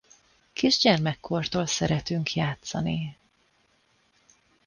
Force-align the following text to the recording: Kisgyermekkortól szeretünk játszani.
Kisgyermekkortól 0.53 1.65
szeretünk 1.65 2.27
játszani. 2.33 3.17